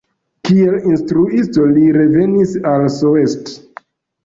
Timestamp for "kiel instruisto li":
0.47-1.85